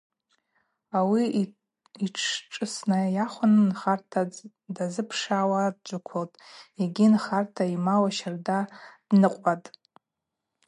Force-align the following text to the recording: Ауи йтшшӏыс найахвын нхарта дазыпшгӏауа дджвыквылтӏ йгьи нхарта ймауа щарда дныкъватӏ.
Ауи 0.97 1.23
йтшшӏыс 2.05 2.75
найахвын 2.89 3.53
нхарта 3.69 4.21
дазыпшгӏауа 4.75 5.61
дджвыквылтӏ 5.75 6.41
йгьи 6.83 7.07
нхарта 7.13 7.63
ймауа 7.75 8.09
щарда 8.17 8.59
дныкъватӏ. 9.07 9.67